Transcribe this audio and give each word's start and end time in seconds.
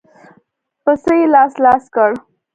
پسه 0.83 1.13
يې 1.19 1.25
لاس 1.33 1.53
لاس 1.63 1.83
کړ. 1.95 2.09